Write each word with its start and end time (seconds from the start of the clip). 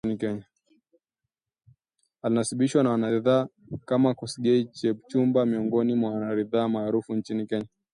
Alinasibishwa 2.23 2.83
na 2.83 2.89
wanariadha 2.89 3.47
kama 3.85 4.13
Kosgei, 4.13 4.65
Chepchumba 4.65 5.45
miongoni 5.45 5.95
mwa 5.95 6.11
wanariadha 6.13 6.69
maarufu 6.69 7.15
nchini 7.15 7.45
Kenya 7.47 7.67